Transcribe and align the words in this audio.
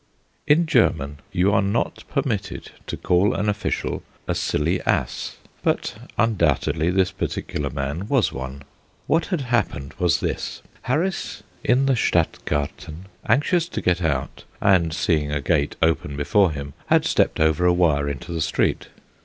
In 0.47 0.65
German 0.65 1.19
you 1.31 1.51
are 1.53 1.61
not 1.61 2.05
permitted 2.09 2.71
to 2.87 2.97
call 2.97 3.35
an 3.35 3.47
official 3.47 4.01
a 4.27 4.33
"silly 4.33 4.81
ass," 4.81 5.37
but 5.61 5.93
undoubtedly 6.17 6.89
this 6.89 7.11
particular 7.11 7.69
man 7.69 8.07
was 8.07 8.31
one. 8.33 8.63
What 9.05 9.27
had 9.27 9.41
happened 9.41 9.93
was 9.99 10.19
this: 10.19 10.63
Harris 10.81 11.43
in 11.63 11.85
the 11.85 11.95
Stadgarten, 11.95 13.09
anxious 13.29 13.67
to 13.69 13.79
get 13.79 14.01
out, 14.01 14.43
and 14.59 14.91
seeing 14.91 15.31
a 15.31 15.39
gate 15.39 15.75
open 15.83 16.17
before 16.17 16.49
him, 16.51 16.73
had 16.87 17.05
stepped 17.05 17.39
over 17.39 17.67
a 17.67 17.71
wire 17.73 18.09
into 18.09 18.31
the 18.31 18.41
street. 18.41 18.87